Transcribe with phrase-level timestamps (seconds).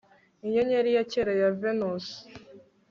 [0.45, 2.15] Inyenyeri ya kera ya Venusi